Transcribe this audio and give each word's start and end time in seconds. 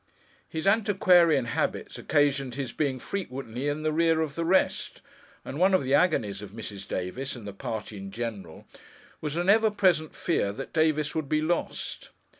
His 0.49 0.65
antiquarian 0.65 1.45
habits 1.45 1.99
occasioned 1.99 2.55
his 2.55 2.73
being 2.73 2.97
frequently 2.97 3.67
in 3.67 3.83
the 3.83 3.91
rear 3.91 4.19
of 4.19 4.33
the 4.33 4.43
rest; 4.43 5.03
and 5.45 5.59
one 5.59 5.75
of 5.75 5.83
the 5.83 5.93
agonies 5.93 6.41
of 6.41 6.49
Mrs. 6.53 6.87
Davis, 6.87 7.35
and 7.35 7.45
the 7.47 7.53
party 7.53 7.97
in 7.97 8.09
general, 8.09 8.65
was 9.21 9.37
an 9.37 9.47
ever 9.47 9.69
present 9.69 10.15
fear 10.15 10.51
that 10.53 10.73
Davis 10.73 11.13
would 11.13 11.29
be 11.29 11.43
lost. 11.43 12.09